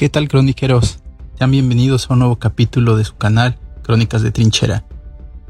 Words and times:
¿Qué 0.00 0.08
tal 0.08 0.28
croniqueros? 0.28 1.00
Sean 1.36 1.50
bienvenidos 1.50 2.08
a 2.08 2.14
un 2.14 2.20
nuevo 2.20 2.36
capítulo 2.36 2.96
de 2.96 3.04
su 3.04 3.16
canal 3.16 3.58
Crónicas 3.82 4.22
de 4.22 4.30
Trinchera. 4.30 4.86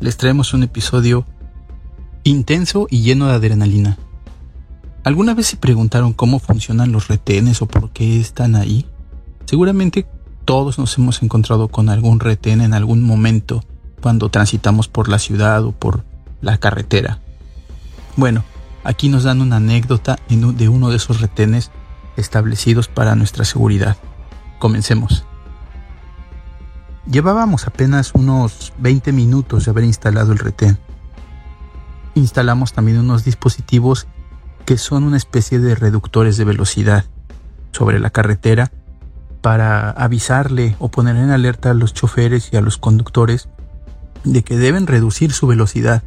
Les 0.00 0.16
traemos 0.16 0.54
un 0.54 0.64
episodio 0.64 1.24
intenso 2.24 2.88
y 2.90 3.02
lleno 3.02 3.28
de 3.28 3.34
adrenalina. 3.34 3.96
¿Alguna 5.04 5.34
vez 5.34 5.46
se 5.46 5.56
preguntaron 5.56 6.12
cómo 6.12 6.40
funcionan 6.40 6.90
los 6.90 7.06
retenes 7.06 7.62
o 7.62 7.66
por 7.66 7.90
qué 7.92 8.18
están 8.18 8.56
ahí? 8.56 8.86
Seguramente 9.44 10.08
todos 10.44 10.80
nos 10.80 10.98
hemos 10.98 11.22
encontrado 11.22 11.68
con 11.68 11.88
algún 11.88 12.18
retén 12.18 12.60
en 12.60 12.74
algún 12.74 13.04
momento 13.04 13.62
cuando 14.02 14.30
transitamos 14.30 14.88
por 14.88 15.08
la 15.08 15.20
ciudad 15.20 15.62
o 15.64 15.70
por 15.70 16.02
la 16.40 16.58
carretera. 16.58 17.20
Bueno, 18.16 18.42
aquí 18.82 19.10
nos 19.10 19.22
dan 19.22 19.42
una 19.42 19.58
anécdota 19.58 20.18
de 20.28 20.68
uno 20.68 20.90
de 20.90 20.96
esos 20.96 21.20
retenes 21.20 21.70
establecidos 22.16 22.88
para 22.88 23.14
nuestra 23.14 23.44
seguridad. 23.44 23.96
Comencemos. 24.60 25.24
Llevábamos 27.10 27.66
apenas 27.66 28.12
unos 28.12 28.74
20 28.78 29.10
minutos 29.10 29.64
de 29.64 29.70
haber 29.70 29.84
instalado 29.84 30.32
el 30.32 30.38
retén. 30.38 30.78
Instalamos 32.14 32.74
también 32.74 32.98
unos 32.98 33.24
dispositivos 33.24 34.06
que 34.66 34.76
son 34.76 35.04
una 35.04 35.16
especie 35.16 35.60
de 35.60 35.74
reductores 35.74 36.36
de 36.36 36.44
velocidad 36.44 37.06
sobre 37.72 38.00
la 38.00 38.10
carretera 38.10 38.70
para 39.40 39.92
avisarle 39.92 40.76
o 40.78 40.90
poner 40.90 41.16
en 41.16 41.30
alerta 41.30 41.70
a 41.70 41.74
los 41.74 41.94
choferes 41.94 42.50
y 42.52 42.58
a 42.58 42.60
los 42.60 42.76
conductores 42.76 43.48
de 44.24 44.42
que 44.42 44.58
deben 44.58 44.86
reducir 44.86 45.32
su 45.32 45.46
velocidad, 45.46 46.02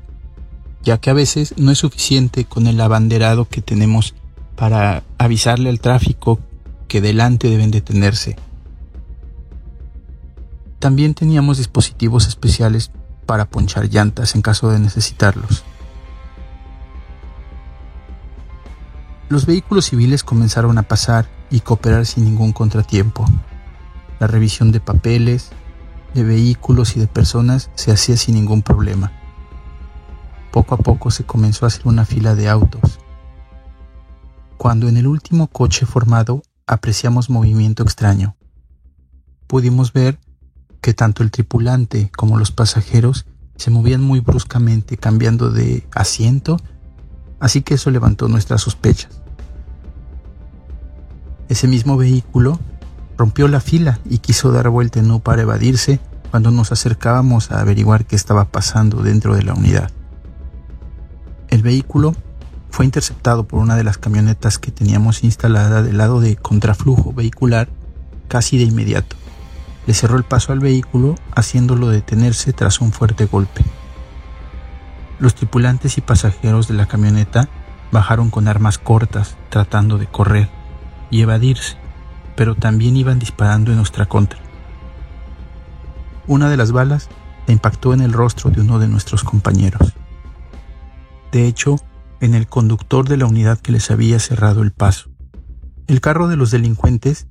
ya 0.84 1.00
que 1.00 1.10
a 1.10 1.14
veces 1.14 1.56
no 1.58 1.72
es 1.72 1.80
suficiente 1.80 2.46
con 2.46 2.68
el 2.68 2.80
abanderado 2.80 3.46
que 3.46 3.64
tenemos 3.64 4.14
para 4.56 5.02
avisarle 5.18 5.72
al 5.72 5.80
tráfico 5.80 6.40
que 6.94 7.02
delante 7.02 7.50
deben 7.50 7.72
detenerse. 7.72 8.36
También 10.78 11.16
teníamos 11.16 11.58
dispositivos 11.58 12.28
especiales 12.28 12.92
para 13.26 13.46
ponchar 13.46 13.90
llantas 13.90 14.36
en 14.36 14.44
caso 14.44 14.70
de 14.70 14.78
necesitarlos. 14.78 15.64
Los 19.28 19.48
vehículos 19.48 19.86
civiles 19.86 20.24
comenzaron 20.24 20.78
a 20.78 20.84
pasar 20.84 21.28
y 21.50 21.62
cooperar 21.62 22.06
sin 22.06 22.26
ningún 22.26 22.54
contratiempo. 22.54 23.26
La 24.20 24.28
revisión 24.28 24.72
de 24.72 24.80
papeles, 24.80 25.50
de 26.14 26.24
vehículos 26.24 26.96
y 26.96 27.00
de 27.00 27.08
personas 27.08 27.72
se 27.74 27.92
hacía 27.92 28.18
sin 28.18 28.36
ningún 28.36 28.62
problema. 28.62 29.12
Poco 30.52 30.76
a 30.76 30.78
poco 30.78 31.10
se 31.10 31.24
comenzó 31.24 31.66
a 31.66 31.70
hacer 31.70 31.88
una 31.88 32.06
fila 32.06 32.36
de 32.36 32.50
autos. 32.50 33.00
Cuando 34.60 34.88
en 34.88 34.98
el 34.98 35.08
último 35.08 35.48
coche 35.48 35.88
formado 35.88 36.44
apreciamos 36.68 37.30
movimiento 37.30 37.84
extraño. 37.84 38.36
Pudimos 39.48 39.94
ver 39.94 40.20
que 40.82 40.94
tanto 40.94 41.24
el 41.24 41.32
tripulante 41.32 42.12
como 42.16 42.38
los 42.38 42.52
pasajeros 42.52 43.26
se 43.56 43.72
movían 43.72 44.02
muy 44.02 44.20
bruscamente 44.20 44.98
cambiando 44.98 45.50
de 45.50 45.88
asiento, 45.92 46.60
así 47.40 47.62
que 47.62 47.76
eso 47.76 47.92
levantó 47.92 48.28
nuestras 48.28 48.62
sospechas. 48.62 49.22
Ese 51.50 51.68
mismo 51.68 51.98
vehículo 51.98 52.60
rompió 53.18 53.48
la 53.48 53.60
fila 53.60 54.00
y 54.10 54.18
quiso 54.18 54.52
dar 54.52 54.70
vuelta 54.70 55.00
en 55.00 55.12
U 55.12 55.20
para 55.20 55.44
evadirse 55.44 56.00
cuando 56.32 56.50
nos 56.50 56.72
acercábamos 56.72 57.52
a 57.52 57.60
averiguar 57.60 58.06
qué 58.06 58.16
estaba 58.16 58.46
pasando 58.46 59.04
dentro 59.04 59.36
de 59.36 59.44
la 59.44 59.54
unidad. 59.54 59.92
El 61.50 61.62
vehículo 61.62 62.16
fue 62.74 62.86
interceptado 62.86 63.44
por 63.44 63.60
una 63.60 63.76
de 63.76 63.84
las 63.84 64.00
camionetas 64.00 64.58
que 64.58 64.72
teníamos 64.72 65.24
instalada 65.24 65.84
del 65.84 66.00
lado 66.00 66.20
de 66.22 66.36
contraflujo 66.36 67.14
vehicular 67.14 67.70
casi 68.28 68.58
de 68.58 68.64
inmediato. 68.64 69.16
Le 69.86 69.94
cerró 69.94 70.18
el 70.18 70.24
paso 70.24 70.54
al 70.54 70.60
vehículo 70.60 71.14
haciéndolo 71.36 71.90
detenerse 71.90 72.52
tras 72.52 72.82
un 72.82 72.92
fuerte 72.92 73.26
golpe. 73.26 73.64
Los 75.20 75.36
tripulantes 75.36 76.00
y 76.00 76.02
pasajeros 76.02 76.68
de 76.68 76.74
la 76.74 76.88
camioneta 76.88 77.48
bajaron 77.92 78.32
con 78.32 78.48
armas 78.48 78.80
cortas 78.80 79.38
tratando 79.50 80.00
de 80.00 80.08
correr 80.08 80.50
y 81.12 81.22
evadirse, 81.22 81.78
pero 82.36 82.56
también 82.56 82.98
iban 82.98 83.20
disparando 83.20 83.70
en 83.70 83.78
nuestra 83.78 84.08
contra. 84.08 84.40
Una 86.26 86.50
de 86.50 86.58
las 86.58 86.72
balas 86.72 87.08
le 87.46 87.54
impactó 87.54 87.94
en 87.94 88.02
el 88.02 88.14
rostro 88.14 88.50
de 88.50 88.62
uno 88.62 88.80
de 88.80 88.88
nuestros 88.88 89.24
compañeros. 89.24 89.94
De 91.32 91.46
hecho, 91.46 91.76
en 92.24 92.36
el 92.36 92.48
conductor 92.48 93.10
de 93.10 93.18
la 93.18 93.26
unidad 93.26 93.60
que 93.60 93.74
les 93.74 93.92
había 93.92 94.18
cerrado 94.18 94.62
el 94.62 94.72
paso. 94.72 95.10
El 95.88 96.00
carro 96.00 96.30
de 96.30 96.38
los 96.38 96.52
delincuentes 96.52 97.28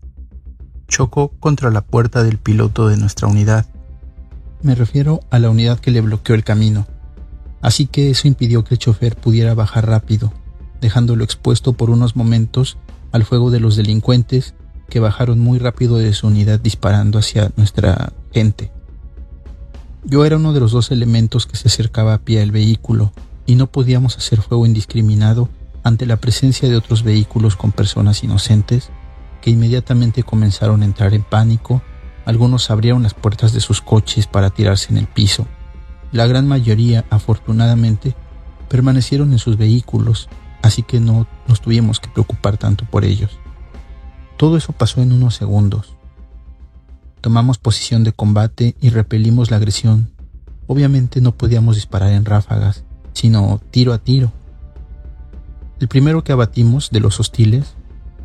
chocó 0.86 1.30
contra 1.41 1.70
la 1.70 1.80
puerta 1.80 2.22
del 2.22 2.36
piloto 2.36 2.88
de 2.88 2.98
nuestra 2.98 3.26
unidad. 3.26 3.64
Me 4.60 4.75
refiero 4.75 5.20
a 5.31 5.38
la 5.38 5.48
unidad 5.48 5.78
que 5.78 5.92
le 5.92 6.02
bloqueó 6.02 6.34
el 6.34 6.44
camino. 6.44 6.86
Así 7.62 7.86
que 7.86 8.10
eso 8.10 8.28
impidió 8.28 8.64
que 8.64 8.75
el 8.75 8.78
chofer 8.78 9.16
pudiera 9.16 9.54
bajar 9.54 9.86
rápido, 9.86 10.31
dejándolo 10.82 11.25
expuesto 11.25 11.72
por 11.72 11.88
unos 11.88 12.14
momentos 12.14 12.76
al 13.12 13.25
fuego 13.25 13.50
de 13.50 13.60
los 13.60 13.76
delincuentes 13.76 14.54
que 14.91 15.00
bajaron 15.00 15.41
muy 15.41 15.58
rápido 15.58 15.97
de 15.97 16.12
su 16.12 16.26
unidad 16.26 16.60
disparando 16.60 17.19
hacia 17.19 17.50
nuestra 17.56 18.12
gente. 18.31 18.70
Yo 20.04 20.26
era 20.26 20.36
uno 20.36 20.52
de 20.52 20.60
los 20.60 20.72
dos 20.72 20.91
elementos 20.91 21.47
que 21.47 21.56
se 21.56 21.69
acercaba 21.69 22.12
a 22.12 22.19
pie 22.19 22.42
al 22.42 22.50
vehículo 22.50 23.10
y 23.47 23.54
no 23.54 23.66
podíamos 23.66 24.16
hacer 24.16 24.41
fuego 24.41 24.66
indiscriminado 24.66 25.48
ante 25.82 26.06
la 26.06 26.16
presencia 26.16 26.69
de 26.69 26.76
otros 26.76 27.03
vehículos 27.03 27.56
con 27.56 27.72
personas 27.72 28.22
inocentes 28.22 28.91
que 29.41 29.50
inmediatamente 29.50 30.22
comenzaron 30.22 30.82
a 30.82 30.84
entrar 30.84 31.12
en 31.14 31.22
pánico, 31.22 31.82
algunos 32.25 32.70
abrieron 32.70 33.02
las 33.02 33.14
puertas 33.14 33.52
de 33.52 33.60
sus 33.60 33.81
coches 33.81 34.26
para 34.26 34.50
tirarse 34.50 34.92
en 34.92 34.98
el 34.98 35.08
piso. 35.08 35.47
La 36.12 36.26
gran 36.26 36.47
mayoría, 36.47 37.04
afortunadamente, 37.10 38.14
permanecieron 38.69 39.32
en 39.32 39.38
sus 39.38 39.58
vehículos, 39.58 40.28
así 40.62 40.82
que 40.82 41.00
no 41.00 41.26
nos 41.48 41.60
tuvimos 41.60 41.98
que 41.98 42.08
preocupar 42.08 42.56
tanto 42.56 42.84
por 42.84 43.04
ellos. 43.04 43.38
Todo 44.36 44.56
eso 44.56 44.72
pasó 44.72 45.02
en 45.02 45.12
unos 45.12 45.34
segundos. 45.34 45.97
Tomamos 47.20 47.58
posición 47.58 48.04
de 48.04 48.12
combate 48.12 48.76
y 48.81 48.91
repelimos 48.91 49.50
la 49.50 49.56
agresión. 49.56 50.12
Obviamente 50.69 51.20
no 51.20 51.32
podíamos 51.32 51.76
disparar 51.76 52.12
en 52.12 52.25
ráfagas, 52.25 52.84
sino 53.12 53.60
tiro 53.70 53.92
a 53.92 53.98
tiro. 53.98 54.32
El 55.80 55.88
primero 55.88 56.22
que 56.22 56.32
abatimos 56.32 56.90
de 56.90 57.00
los 57.00 57.18
hostiles 57.18 57.74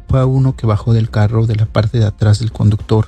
fue 0.07 0.19
a 0.19 0.25
uno 0.25 0.55
que 0.55 0.67
bajó 0.67 0.93
del 0.93 1.09
carro 1.09 1.47
de 1.47 1.55
la 1.55 1.65
parte 1.65 1.99
de 1.99 2.05
atrás 2.05 2.39
del 2.39 2.51
conductor. 2.51 3.07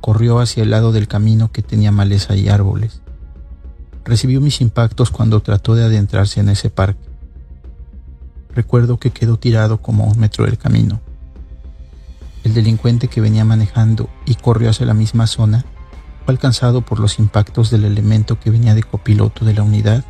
Corrió 0.00 0.40
hacia 0.40 0.62
el 0.62 0.70
lado 0.70 0.92
del 0.92 1.08
camino 1.08 1.50
que 1.50 1.62
tenía 1.62 1.90
maleza 1.90 2.36
y 2.36 2.48
árboles. 2.48 3.00
Recibió 4.04 4.40
mis 4.40 4.60
impactos 4.60 5.10
cuando 5.10 5.40
trató 5.40 5.74
de 5.74 5.84
adentrarse 5.84 6.40
en 6.40 6.50
ese 6.50 6.70
parque. 6.70 7.08
Recuerdo 8.54 8.98
que 8.98 9.10
quedó 9.10 9.38
tirado 9.38 9.82
como 9.82 10.04
un 10.04 10.18
metro 10.18 10.44
del 10.44 10.58
camino. 10.58 11.00
El 12.44 12.54
delincuente 12.54 13.08
que 13.08 13.20
venía 13.20 13.44
manejando 13.44 14.08
y 14.24 14.36
corrió 14.36 14.70
hacia 14.70 14.86
la 14.86 14.94
misma 14.94 15.26
zona 15.26 15.64
fue 16.24 16.32
alcanzado 16.32 16.82
por 16.82 17.00
los 17.00 17.18
impactos 17.18 17.70
del 17.70 17.84
elemento 17.84 18.38
que 18.38 18.50
venía 18.50 18.74
de 18.74 18.84
copiloto 18.84 19.44
de 19.44 19.54
la 19.54 19.62
unidad 19.62 20.04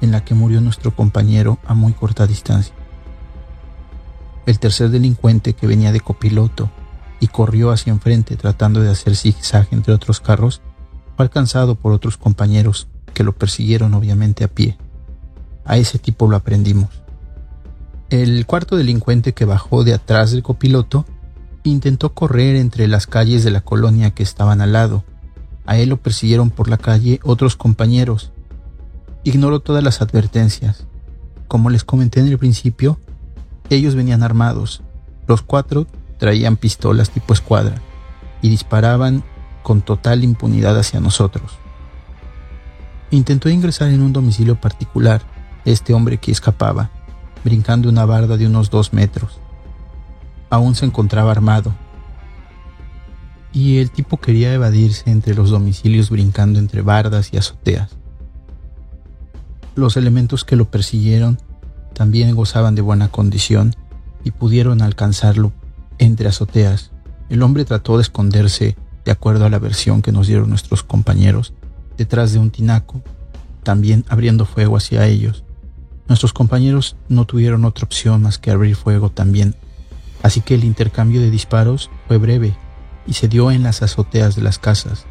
en 0.00 0.12
la 0.12 0.24
que 0.24 0.34
murió 0.34 0.60
nuestro 0.60 0.94
compañero 0.94 1.58
a 1.66 1.74
muy 1.74 1.92
corta 1.92 2.26
distancia. 2.26 2.74
El 4.46 4.58
tercer 4.58 4.90
delincuente 4.90 5.52
que 5.52 5.66
venía 5.66 5.92
de 5.92 6.00
copiloto 6.00 6.70
y 7.20 7.28
corrió 7.28 7.70
hacia 7.70 7.92
enfrente 7.92 8.36
tratando 8.36 8.80
de 8.80 8.90
hacer 8.90 9.16
zigzag 9.16 9.68
entre 9.72 9.92
otros 9.92 10.20
carros, 10.20 10.62
fue 11.16 11.24
alcanzado 11.24 11.74
por 11.74 11.92
otros 11.92 12.16
compañeros 12.16 12.88
que 13.12 13.24
lo 13.24 13.32
persiguieron 13.32 13.94
obviamente 13.94 14.44
a 14.44 14.48
pie. 14.48 14.78
A 15.64 15.76
ese 15.76 15.98
tipo 15.98 16.28
lo 16.28 16.36
aprendimos. 16.36 16.88
El 18.10 18.46
cuarto 18.46 18.76
delincuente 18.76 19.34
que 19.34 19.44
bajó 19.44 19.84
de 19.84 19.94
atrás 19.94 20.30
del 20.30 20.42
copiloto 20.42 21.04
intentó 21.64 22.14
correr 22.14 22.56
entre 22.56 22.88
las 22.88 23.06
calles 23.06 23.44
de 23.44 23.50
la 23.50 23.60
colonia 23.60 24.12
que 24.12 24.22
estaban 24.22 24.60
al 24.60 24.72
lado. 24.72 25.04
A 25.66 25.76
él 25.76 25.90
lo 25.90 25.98
persiguieron 25.98 26.50
por 26.50 26.68
la 26.68 26.78
calle 26.78 27.20
otros 27.22 27.56
compañeros, 27.56 28.32
Ignoró 29.28 29.60
todas 29.60 29.84
las 29.84 30.00
advertencias. 30.00 30.86
Como 31.48 31.68
les 31.68 31.84
comenté 31.84 32.20
en 32.20 32.28
el 32.28 32.38
principio, 32.38 32.98
ellos 33.68 33.94
venían 33.94 34.22
armados. 34.22 34.80
Los 35.26 35.42
cuatro 35.42 35.86
traían 36.16 36.56
pistolas 36.56 37.10
tipo 37.10 37.34
escuadra 37.34 37.76
y 38.40 38.48
disparaban 38.48 39.22
con 39.62 39.82
total 39.82 40.24
impunidad 40.24 40.78
hacia 40.78 41.00
nosotros. 41.00 41.58
Intentó 43.10 43.50
ingresar 43.50 43.90
en 43.90 44.00
un 44.00 44.14
domicilio 44.14 44.58
particular 44.58 45.20
este 45.66 45.92
hombre 45.92 46.16
que 46.16 46.32
escapaba, 46.32 46.88
brincando 47.44 47.90
una 47.90 48.06
barda 48.06 48.38
de 48.38 48.46
unos 48.46 48.70
dos 48.70 48.94
metros. 48.94 49.40
Aún 50.48 50.74
se 50.74 50.86
encontraba 50.86 51.32
armado. 51.32 51.74
Y 53.52 53.76
el 53.76 53.90
tipo 53.90 54.16
quería 54.16 54.54
evadirse 54.54 55.10
entre 55.10 55.34
los 55.34 55.50
domicilios 55.50 56.08
brincando 56.08 56.58
entre 56.58 56.80
bardas 56.80 57.34
y 57.34 57.36
azoteas. 57.36 57.97
Los 59.78 59.96
elementos 59.96 60.44
que 60.44 60.56
lo 60.56 60.68
persiguieron 60.68 61.38
también 61.94 62.34
gozaban 62.34 62.74
de 62.74 62.82
buena 62.82 63.12
condición 63.12 63.76
y 64.24 64.32
pudieron 64.32 64.82
alcanzarlo 64.82 65.52
entre 65.98 66.26
azoteas, 66.26 66.90
El 67.28 67.44
hombre 67.44 67.64
trató 67.64 67.96
de 67.96 68.02
esconderse, 68.02 68.76
de 69.04 69.12
acuerdo 69.12 69.44
a 69.44 69.50
la 69.50 69.60
versión 69.60 70.02
que 70.02 70.10
nos 70.10 70.26
dieron 70.26 70.48
nuestros 70.48 70.82
compañeros, 70.82 71.54
detrás 71.96 72.32
de 72.32 72.40
un 72.40 72.50
tinaco, 72.50 73.02
también 73.62 74.04
abriendo 74.08 74.46
fuego 74.46 74.76
hacia 74.76 75.06
ellos. 75.06 75.44
Nuestros 76.08 76.32
compañeros 76.32 76.96
no 77.08 77.24
tuvieron 77.24 77.64
otra 77.64 77.84
opción 77.84 78.22
más 78.22 78.38
que 78.38 78.50
abrir 78.50 78.74
fuego 78.74 79.10
también, 79.10 79.54
así 80.24 80.40
que 80.40 80.56
el 80.56 80.64
intercambio 80.64 81.20
de 81.20 81.30
disparos 81.30 81.88
fue 82.08 82.18
breve 82.18 82.56
y 83.06 83.12
se 83.12 83.28
dio 83.28 83.52
en 83.52 83.62
las 83.62 83.82
azoteas 83.82 84.34
de 84.34 84.42
las 84.42 84.58
casas. 84.58 85.06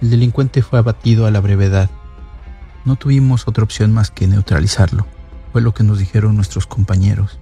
El 0.00 0.08
delincuente 0.08 0.62
fue 0.62 0.78
abatido 0.78 1.26
a 1.26 1.30
la 1.30 1.42
brevedad. 1.42 1.90
No 2.86 2.94
tuvimos 2.94 3.48
otra 3.48 3.64
opción 3.64 3.92
más 3.92 4.12
que 4.12 4.28
neutralizarlo, 4.28 5.06
fue 5.52 5.60
lo 5.60 5.74
que 5.74 5.82
nos 5.82 5.98
dijeron 5.98 6.36
nuestros 6.36 6.68
compañeros. 6.68 7.40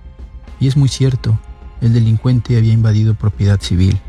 Y 0.59 0.69
es 0.69 0.77
muy 0.77 0.89
cierto, 0.89 1.39
el 1.83 1.93
delincuente 1.93 2.57
había 2.57 2.73
invadido 2.73 3.15
propiedad 3.15 3.61
civil 3.61 4.01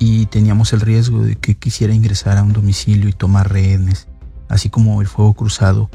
y 0.00 0.26
teníamos 0.26 0.72
el 0.72 0.80
riesgo 0.80 1.22
de 1.22 1.36
que 1.36 1.54
quisiera 1.54 1.94
ingresar 1.94 2.36
a 2.36 2.42
un 2.42 2.52
domicilio 2.52 3.08
y 3.08 3.12
tomar 3.12 3.52
rehenes, 3.52 4.08
así 4.48 4.70
como 4.70 5.00
el 5.00 5.06
fuego 5.06 5.34
cruzado 5.34 5.88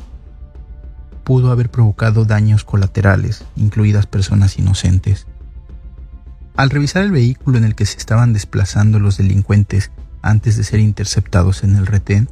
pudo 1.25 1.51
haber 1.51 1.69
provocado 1.69 2.23
daños 2.23 2.63
colaterales, 2.63 3.43
incluidas 3.57 4.05
personas 4.05 4.57
inocentes. 4.57 5.27
Al 6.55 6.69
revisar 6.69 7.03
el 7.03 7.11
vehículo 7.11 7.57
en 7.57 7.65
el 7.65 7.75
que 7.75 7.85
se 7.85 7.97
estaban 7.97 8.31
desplazando 8.31 8.99
los 8.99 9.17
delincuentes 9.17 9.91
antes 10.21 10.55
de 10.55 10.63
ser 10.63 10.79
interceptados 10.79 11.65
en 11.65 11.75
el 11.75 11.85
retén, 11.85 12.29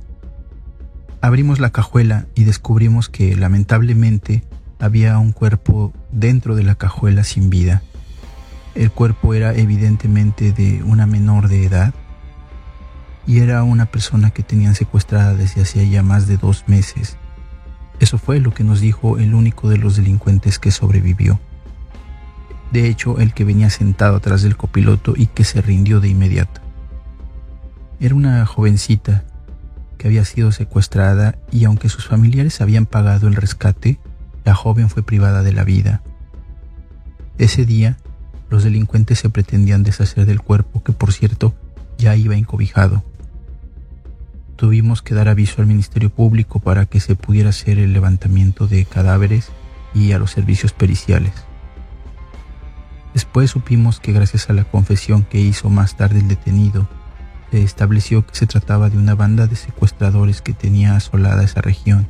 abrimos 1.25 1.59
la 1.59 1.71
cajuela 1.71 2.27
y 2.35 2.43
descubrimos 2.43 3.09
que 3.09 3.35
lamentablemente 3.35 4.43
había 4.79 5.17
un 5.19 5.31
cuerpo 5.31 5.93
dentro 6.11 6.55
de 6.55 6.63
la 6.63 6.75
cajuela 6.75 7.23
sin 7.23 7.49
vida. 7.49 7.81
El 8.75 8.91
cuerpo 8.91 9.33
era 9.33 9.53
evidentemente 9.53 10.51
de 10.51 10.83
una 10.83 11.05
menor 11.05 11.47
de 11.47 11.65
edad 11.65 11.93
y 13.25 13.39
era 13.39 13.63
una 13.63 13.85
persona 13.85 14.31
que 14.31 14.43
tenían 14.43 14.75
secuestrada 14.75 15.33
desde 15.33 15.61
hacía 15.61 15.83
ya 15.83 16.03
más 16.03 16.27
de 16.27 16.37
dos 16.37 16.65
meses 16.67 17.17
eso 17.99 18.17
fue 18.17 18.39
lo 18.39 18.53
que 18.53 18.63
nos 18.63 18.81
dijo 18.81 19.17
el 19.17 19.33
único 19.33 19.69
de 19.69 19.77
los 19.77 19.95
delincuentes 19.95 20.59
que 20.59 20.71
sobrevivió. 20.71 21.39
De 22.71 22.87
hecho, 22.87 23.19
el 23.19 23.33
que 23.33 23.45
venía 23.45 23.69
sentado 23.69 24.17
atrás 24.17 24.41
del 24.41 24.57
copiloto 24.57 25.13
y 25.15 25.27
que 25.27 25.43
se 25.43 25.61
rindió 25.61 26.01
de 26.01 26.09
inmediato. 26.09 26.61
Era 27.99 28.15
una 28.15 28.45
jovencita 28.45 29.23
que 29.95 30.07
había 30.07 30.25
sido 30.25 30.51
secuestrada 30.51 31.37
y 31.51 31.65
aunque 31.65 31.89
sus 31.89 32.07
familiares 32.07 32.61
habían 32.61 32.85
pagado 32.85 33.27
el 33.27 33.35
rescate, 33.35 33.99
la 34.43 34.55
joven 34.55 34.89
fue 34.89 35.03
privada 35.03 35.43
de 35.43 35.53
la 35.53 35.63
vida. 35.63 36.01
Ese 37.37 37.65
día, 37.65 37.97
los 38.49 38.63
delincuentes 38.63 39.19
se 39.19 39.29
pretendían 39.29 39.83
deshacer 39.83 40.25
del 40.25 40.41
cuerpo 40.41 40.83
que 40.83 40.93
por 40.93 41.11
cierto 41.11 41.53
ya 41.97 42.15
iba 42.15 42.35
encobijado 42.35 43.03
tuvimos 44.55 45.01
que 45.01 45.15
dar 45.15 45.27
aviso 45.27 45.61
al 45.61 45.67
Ministerio 45.67 46.09
Público 46.09 46.59
para 46.59 46.85
que 46.85 46.99
se 46.99 47.15
pudiera 47.15 47.49
hacer 47.49 47.79
el 47.79 47.93
levantamiento 47.93 48.67
de 48.67 48.85
cadáveres 48.85 49.49
y 49.93 50.11
a 50.11 50.19
los 50.19 50.31
servicios 50.31 50.73
periciales. 50.73 51.33
Después 53.13 53.51
supimos 53.51 53.99
que 53.99 54.11
gracias 54.11 54.49
a 54.49 54.53
la 54.53 54.65
confesión 54.65 55.23
que 55.23 55.39
hizo 55.39 55.69
más 55.69 55.95
tarde 55.95 56.19
el 56.19 56.27
detenido, 56.27 56.87
se 57.55 57.63
estableció 57.63 58.27
que 58.27 58.35
se 58.35 58.47
trataba 58.47 58.89
de 58.89 58.97
una 58.97 59.15
banda 59.15 59.47
de 59.47 59.55
secuestradores 59.55 60.41
que 60.41 60.51
tenía 60.51 60.97
asolada 60.97 61.41
esa 61.41 61.61
región. 61.61 62.05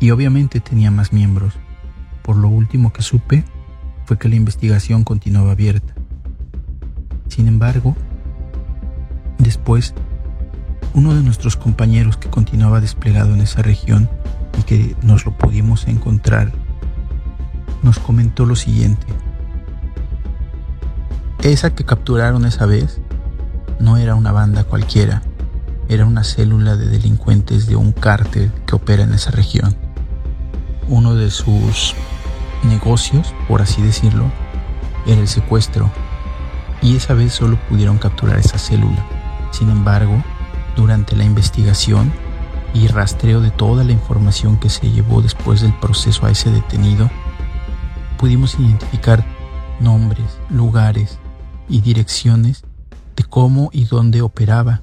Y 0.00 0.10
obviamente 0.10 0.58
tenía 0.60 0.90
más 0.90 1.12
miembros. 1.12 1.52
Por 2.22 2.36
lo 2.36 2.48
último 2.48 2.90
que 2.90 3.02
supe 3.02 3.44
fue 4.06 4.16
que 4.16 4.30
la 4.30 4.36
investigación 4.36 5.04
continuaba 5.04 5.52
abierta. 5.52 5.92
Sin 7.28 7.46
embargo, 7.46 7.94
después 9.36 9.92
uno 10.94 11.14
de 11.14 11.22
nuestros 11.22 11.58
compañeros 11.58 12.16
que 12.16 12.30
continuaba 12.30 12.80
desplegado 12.80 13.34
en 13.34 13.42
esa 13.42 13.60
región 13.60 14.08
y 14.58 14.62
que 14.62 14.96
nos 15.02 15.26
lo 15.26 15.36
pudimos 15.36 15.86
encontrar, 15.88 16.52
nos 17.82 17.98
comentó 17.98 18.46
lo 18.46 18.56
siguiente. 18.56 19.06
Esa 21.42 21.74
que 21.74 21.84
capturaron 21.84 22.46
esa 22.46 22.64
vez 22.64 22.98
no 23.88 23.96
era 23.96 24.14
una 24.14 24.32
banda 24.32 24.64
cualquiera, 24.64 25.22
era 25.88 26.04
una 26.04 26.22
célula 26.22 26.76
de 26.76 26.88
delincuentes 26.88 27.66
de 27.66 27.74
un 27.74 27.92
cártel 27.92 28.52
que 28.66 28.76
opera 28.76 29.02
en 29.02 29.14
esa 29.14 29.30
región. 29.30 29.74
Uno 30.88 31.14
de 31.14 31.30
sus 31.30 31.94
negocios, 32.64 33.34
por 33.48 33.62
así 33.62 33.80
decirlo, 33.80 34.30
era 35.06 35.22
el 35.22 35.26
secuestro, 35.26 35.90
y 36.82 36.96
esa 36.96 37.14
vez 37.14 37.32
solo 37.32 37.58
pudieron 37.70 37.96
capturar 37.96 38.38
esa 38.38 38.58
célula. 38.58 39.02
Sin 39.52 39.70
embargo, 39.70 40.22
durante 40.76 41.16
la 41.16 41.24
investigación 41.24 42.12
y 42.74 42.88
rastreo 42.88 43.40
de 43.40 43.50
toda 43.50 43.84
la 43.84 43.92
información 43.92 44.58
que 44.58 44.68
se 44.68 44.90
llevó 44.90 45.22
después 45.22 45.62
del 45.62 45.72
proceso 45.72 46.26
a 46.26 46.30
ese 46.30 46.50
detenido, 46.50 47.10
pudimos 48.18 48.58
identificar 48.60 49.24
nombres, 49.80 50.38
lugares 50.50 51.18
y 51.70 51.80
direcciones 51.80 52.67
de 53.18 53.24
cómo 53.24 53.68
y 53.74 53.84
dónde 53.84 54.22
operaba. 54.22 54.80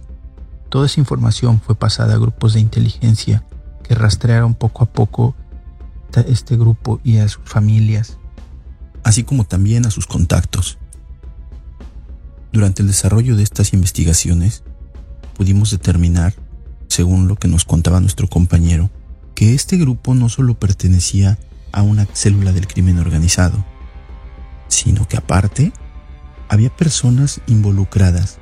Toda 0.70 0.86
esa 0.86 1.00
información 1.00 1.60
fue 1.60 1.74
pasada 1.74 2.14
a 2.14 2.20
grupos 2.20 2.54
de 2.54 2.60
inteligencia 2.60 3.46
que 3.82 3.96
rastrearon 3.96 4.54
poco 4.54 4.84
a 4.84 4.92
poco 4.92 5.36
este 6.24 6.56
grupo 6.56 7.00
y 7.04 7.18
a 7.18 7.28
sus 7.28 7.44
familias, 7.44 8.18
así 9.04 9.24
como 9.24 9.44
también 9.44 9.86
a 9.86 9.92
sus 9.92 10.08
contactos. 10.08 10.78
Durante 12.52 12.82
el 12.82 12.88
desarrollo 12.88 13.36
de 13.36 13.44
estas 13.44 13.74
investigaciones, 13.74 14.64
pudimos 15.36 15.72
determinar, 15.72 16.34
según 16.88 17.28
lo 17.28 17.36
que 17.36 17.48
nos 17.48 17.66
contaba 17.66 18.00
nuestro 18.00 18.30
compañero, 18.30 18.90
que 19.34 19.54
este 19.54 19.78
grupo 19.78 20.14
no 20.14 20.30
solo 20.30 20.58
pertenecía 20.58 21.38
a 21.74 21.82
una 21.82 22.06
célula 22.14 22.54
del 22.54 22.68
crimen 22.68 23.00
organizado, 23.00 23.66
sino 24.70 25.08
que 25.08 25.18
aparte 25.18 25.74
había 26.50 26.70
personas 26.70 27.42
involucradas 27.48 28.40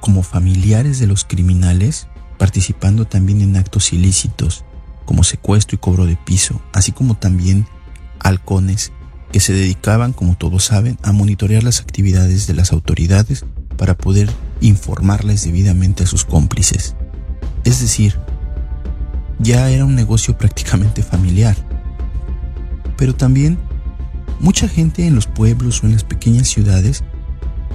como 0.00 0.22
familiares 0.22 0.98
de 0.98 1.06
los 1.06 1.24
criminales 1.24 2.08
participando 2.38 3.06
también 3.06 3.40
en 3.40 3.56
actos 3.56 3.92
ilícitos 3.92 4.64
como 5.04 5.24
secuestro 5.24 5.76
y 5.76 5.78
cobro 5.78 6.06
de 6.06 6.16
piso, 6.16 6.60
así 6.72 6.92
como 6.92 7.16
también 7.16 7.66
halcones 8.18 8.92
que 9.30 9.40
se 9.40 9.52
dedicaban, 9.52 10.12
como 10.12 10.36
todos 10.36 10.64
saben, 10.64 10.98
a 11.02 11.12
monitorear 11.12 11.62
las 11.62 11.80
actividades 11.80 12.46
de 12.46 12.54
las 12.54 12.72
autoridades 12.72 13.44
para 13.76 13.96
poder 13.96 14.30
informarles 14.60 15.44
debidamente 15.44 16.04
a 16.04 16.06
sus 16.06 16.24
cómplices. 16.24 16.94
Es 17.64 17.80
decir, 17.80 18.18
ya 19.38 19.70
era 19.70 19.84
un 19.84 19.94
negocio 19.94 20.36
prácticamente 20.36 21.02
familiar. 21.02 21.56
Pero 22.96 23.14
también 23.14 23.58
mucha 24.42 24.68
gente 24.68 25.06
en 25.06 25.14
los 25.14 25.26
pueblos 25.26 25.82
o 25.82 25.86
en 25.86 25.92
las 25.92 26.04
pequeñas 26.04 26.48
ciudades 26.48 27.04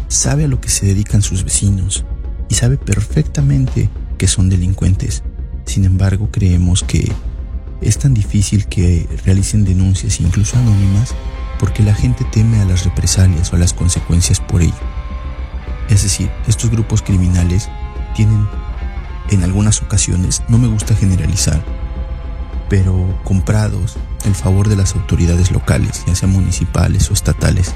sabe 0.10 0.46
a 0.46 0.48
lo 0.48 0.62
que 0.62 0.70
se 0.70 0.86
dedican 0.86 1.22
sus 1.22 1.44
vecinos 1.44 2.06
y 2.50 2.56
sabe 2.56 2.78
perfectamente 2.78 3.90
que 4.18 4.28
son 4.28 4.50
delincuentes. 4.50 5.24
Sin 5.66 5.86
embargo, 5.86 6.30
creemos 6.32 6.84
que 6.84 7.12
es 7.82 7.98
tan 7.98 8.14
difícil 8.14 8.68
que 8.68 9.08
realicen 9.26 9.64
denuncias 9.64 10.20
incluso 10.20 10.58
anónimas 10.58 11.16
porque 11.60 11.84
la 11.84 11.96
gente 11.96 12.26
teme 12.32 12.60
a 12.60 12.66
las 12.66 12.84
represalias 12.84 13.52
o 13.52 13.56
a 13.56 13.60
las 13.60 13.74
consecuencias 13.74 14.40
por 14.40 14.62
ello. 14.62 14.74
Es 15.90 16.04
decir, 16.04 16.30
estos 16.48 16.70
grupos 16.70 17.02
criminales 17.02 17.70
tienen 18.16 18.46
en 19.30 19.44
algunas 19.44 19.82
ocasiones, 19.82 20.44
no 20.50 20.58
me 20.58 20.68
gusta 20.68 20.96
generalizar, 20.96 21.64
pero 22.70 23.20
comprados 23.24 23.98
el 24.26 24.36
favor 24.36 24.68
de 24.68 24.76
las 24.76 24.96
autoridades 24.96 25.52
locales, 25.52 26.04
ya 26.06 26.16
sean 26.16 26.32
municipales 26.32 27.10
o 27.10 27.14
estatales, 27.14 27.74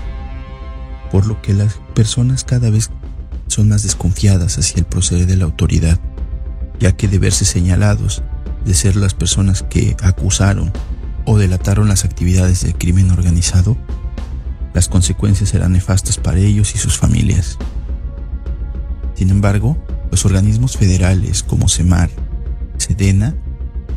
por 1.11 1.25
lo 1.25 1.41
que 1.41 1.53
las 1.53 1.75
personas 1.93 2.43
cada 2.43 2.69
vez 2.69 2.89
son 3.47 3.69
más 3.69 3.83
desconfiadas 3.83 4.57
hacia 4.57 4.79
el 4.79 4.85
proceder 4.85 5.27
de 5.27 5.37
la 5.37 5.45
autoridad, 5.45 5.99
ya 6.79 6.93
que 6.93 7.07
de 7.07 7.19
verse 7.19 7.45
señalados 7.45 8.23
de 8.65 8.73
ser 8.73 8.95
las 8.95 9.13
personas 9.13 9.63
que 9.63 9.95
acusaron 10.01 10.71
o 11.25 11.37
delataron 11.37 11.87
las 11.87 12.05
actividades 12.05 12.63
del 12.63 12.75
crimen 12.75 13.11
organizado, 13.11 13.77
las 14.73 14.87
consecuencias 14.87 15.49
serán 15.49 15.73
nefastas 15.73 16.17
para 16.17 16.39
ellos 16.39 16.75
y 16.75 16.77
sus 16.77 16.97
familias. 16.97 17.57
Sin 19.15 19.29
embargo, 19.29 19.77
los 20.09 20.25
organismos 20.25 20.77
federales 20.77 21.43
como 21.43 21.69
CEMAR, 21.69 22.09
SEDENA 22.77 23.35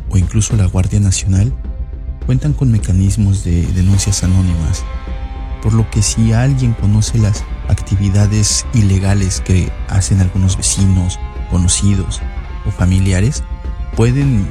o 0.09 0.17
incluso 0.17 0.55
la 0.55 0.65
Guardia 0.65 0.99
Nacional 0.99 1.53
cuentan 2.25 2.53
con 2.53 2.71
mecanismos 2.71 3.43
de 3.43 3.65
denuncias 3.67 4.23
anónimas, 4.23 4.83
por 5.61 5.73
lo 5.73 5.89
que 5.89 6.01
si 6.01 6.33
alguien 6.33 6.73
conoce 6.73 7.17
las 7.17 7.43
actividades 7.69 8.65
ilegales 8.73 9.41
que 9.41 9.71
hacen 9.87 10.21
algunos 10.21 10.57
vecinos, 10.57 11.19
conocidos 11.49 12.21
o 12.65 12.71
familiares, 12.71 13.43
pueden 13.95 14.47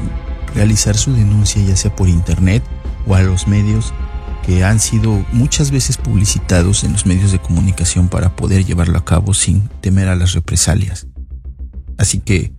realizar 0.54 0.96
su 0.96 1.12
denuncia 1.12 1.62
ya 1.62 1.76
sea 1.76 1.94
por 1.94 2.08
internet 2.08 2.62
o 3.06 3.14
a 3.14 3.22
los 3.22 3.48
medios 3.48 3.92
que 4.46 4.62
han 4.62 4.78
sido 4.78 5.24
muchas 5.32 5.70
veces 5.70 5.96
publicitados 5.96 6.84
en 6.84 6.92
los 6.92 7.06
medios 7.06 7.32
de 7.32 7.38
comunicación 7.38 8.08
para 8.08 8.36
poder 8.36 8.64
llevarlo 8.64 8.98
a 8.98 9.04
cabo 9.04 9.32
sin 9.32 9.68
temer 9.80 10.08
a 10.08 10.16
las 10.16 10.34
represalias. 10.34 11.06
Así 11.96 12.18
que 12.18 12.52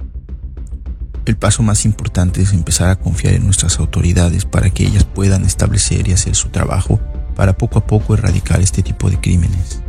el 1.25 1.37
paso 1.37 1.63
más 1.63 1.85
importante 1.85 2.41
es 2.41 2.53
empezar 2.53 2.89
a 2.89 2.97
confiar 2.97 3.33
en 3.33 3.45
nuestras 3.45 3.79
autoridades 3.79 4.45
para 4.45 4.69
que 4.69 4.85
ellas 4.85 5.05
puedan 5.05 5.43
establecer 5.43 6.07
y 6.07 6.13
hacer 6.13 6.35
su 6.35 6.49
trabajo 6.49 6.99
para 7.35 7.57
poco 7.57 7.79
a 7.79 7.87
poco 7.87 8.13
erradicar 8.13 8.61
este 8.61 8.83
tipo 8.83 9.09
de 9.09 9.19
crímenes. 9.19 9.81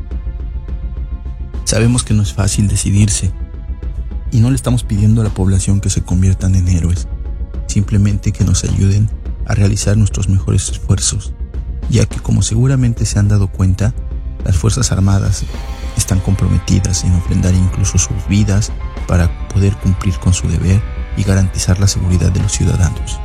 Sabemos 1.64 2.04
que 2.04 2.14
no 2.14 2.22
es 2.22 2.32
fácil 2.32 2.68
decidirse 2.68 3.32
y 4.30 4.40
no 4.40 4.50
le 4.50 4.56
estamos 4.56 4.82
pidiendo 4.82 5.20
a 5.20 5.24
la 5.24 5.30
población 5.30 5.80
que 5.80 5.90
se 5.90 6.02
conviertan 6.02 6.54
en 6.54 6.68
héroes, 6.68 7.06
simplemente 7.66 8.32
que 8.32 8.44
nos 8.44 8.64
ayuden 8.64 9.10
a 9.46 9.54
realizar 9.54 9.96
nuestros 9.96 10.28
mejores 10.28 10.70
esfuerzos, 10.70 11.34
ya 11.90 12.06
que 12.06 12.18
como 12.18 12.42
seguramente 12.42 13.04
se 13.04 13.18
han 13.18 13.28
dado 13.28 13.48
cuenta, 13.48 13.92
las 14.44 14.56
Fuerzas 14.56 14.90
Armadas 14.90 15.44
están 15.96 16.20
comprometidas 16.20 17.04
en 17.04 17.14
ofrendar 17.14 17.54
incluso 17.54 17.98
sus 17.98 18.26
vidas 18.28 18.72
para 19.06 19.48
poder 19.48 19.76
cumplir 19.76 20.14
con 20.18 20.32
su 20.32 20.48
deber 20.48 20.80
y 21.16 21.22
garantizar 21.22 21.78
la 21.78 21.88
seguridad 21.88 22.30
de 22.30 22.40
los 22.40 22.52
ciudadanos. 22.52 23.20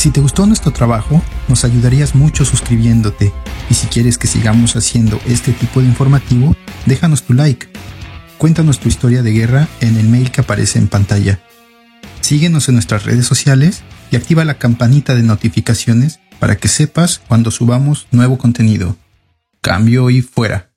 Si 0.00 0.10
te 0.10 0.22
gustó 0.22 0.46
nuestro 0.46 0.70
trabajo, 0.70 1.22
nos 1.46 1.66
ayudarías 1.66 2.14
mucho 2.14 2.46
suscribiéndote 2.46 3.34
y 3.68 3.74
si 3.74 3.86
quieres 3.88 4.16
que 4.16 4.28
sigamos 4.28 4.74
haciendo 4.74 5.20
este 5.26 5.52
tipo 5.52 5.80
de 5.80 5.88
informativo, 5.88 6.56
déjanos 6.86 7.24
tu 7.24 7.34
like. 7.34 7.68
Cuéntanos 8.38 8.80
tu 8.80 8.88
historia 8.88 9.22
de 9.22 9.32
guerra 9.32 9.68
en 9.82 9.98
el 9.98 10.08
mail 10.08 10.30
que 10.30 10.40
aparece 10.40 10.78
en 10.78 10.88
pantalla. 10.88 11.42
Síguenos 12.22 12.70
en 12.70 12.76
nuestras 12.76 13.04
redes 13.04 13.26
sociales 13.26 13.82
y 14.10 14.16
activa 14.16 14.46
la 14.46 14.56
campanita 14.56 15.14
de 15.14 15.22
notificaciones 15.22 16.18
para 16.38 16.56
que 16.56 16.68
sepas 16.68 17.20
cuando 17.28 17.50
subamos 17.50 18.06
nuevo 18.10 18.38
contenido. 18.38 18.96
Cambio 19.60 20.08
y 20.08 20.22
fuera. 20.22 20.69